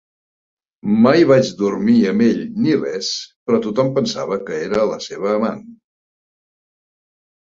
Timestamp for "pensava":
3.99-4.39